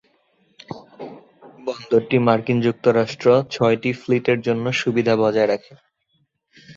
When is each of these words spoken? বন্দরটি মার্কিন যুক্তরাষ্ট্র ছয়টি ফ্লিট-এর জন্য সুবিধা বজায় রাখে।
বন্দরটি 1.67 2.17
মার্কিন 2.27 2.57
যুক্তরাষ্ট্র 2.61 3.25
ছয়টি 3.51 3.91
ফ্লিট-এর 3.93 4.39
জন্য 4.47 4.65
সুবিধা 4.81 5.13
বজায় 5.21 5.49
রাখে। 5.49 5.73